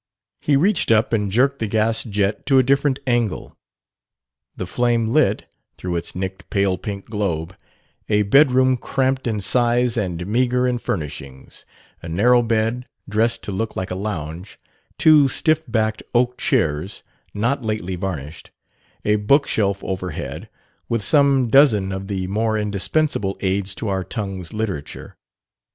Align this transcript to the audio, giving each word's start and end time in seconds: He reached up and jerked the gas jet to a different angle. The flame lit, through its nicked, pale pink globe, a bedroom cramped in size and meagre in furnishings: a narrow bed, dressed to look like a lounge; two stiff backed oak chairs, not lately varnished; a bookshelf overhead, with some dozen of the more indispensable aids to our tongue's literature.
He 0.39 0.55
reached 0.57 0.89
up 0.91 1.13
and 1.13 1.31
jerked 1.31 1.59
the 1.59 1.67
gas 1.67 2.03
jet 2.03 2.47
to 2.47 2.57
a 2.57 2.63
different 2.63 2.97
angle. 3.05 3.55
The 4.57 4.65
flame 4.65 5.09
lit, 5.11 5.45
through 5.77 5.95
its 5.95 6.15
nicked, 6.15 6.49
pale 6.49 6.79
pink 6.79 7.05
globe, 7.05 7.55
a 8.09 8.23
bedroom 8.23 8.77
cramped 8.77 9.27
in 9.27 9.39
size 9.41 9.97
and 9.97 10.25
meagre 10.25 10.67
in 10.67 10.79
furnishings: 10.79 11.65
a 12.01 12.09
narrow 12.09 12.41
bed, 12.41 12.87
dressed 13.07 13.43
to 13.43 13.51
look 13.51 13.75
like 13.75 13.91
a 13.91 13.95
lounge; 13.95 14.57
two 14.97 15.27
stiff 15.27 15.61
backed 15.67 16.01
oak 16.15 16.35
chairs, 16.39 17.03
not 17.35 17.63
lately 17.63 17.95
varnished; 17.95 18.49
a 19.05 19.17
bookshelf 19.17 19.83
overhead, 19.83 20.49
with 20.89 21.03
some 21.03 21.47
dozen 21.47 21.91
of 21.91 22.07
the 22.07 22.25
more 22.25 22.57
indispensable 22.57 23.37
aids 23.41 23.75
to 23.75 23.87
our 23.87 24.03
tongue's 24.03 24.51
literature. 24.51 25.15